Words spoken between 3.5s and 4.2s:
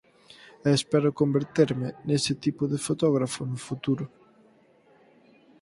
no futuro.